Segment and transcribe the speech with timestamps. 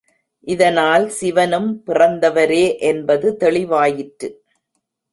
[0.47, 4.29] இதனால், சிவனும் பிறந்தவரே என்பது தெளிவாயிற்று.